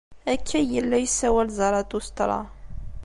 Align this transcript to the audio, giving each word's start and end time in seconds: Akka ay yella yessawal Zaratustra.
Akka 0.33 0.53
ay 0.59 0.65
yella 0.73 0.97
yessawal 0.99 1.47
Zaratustra. 1.57 2.37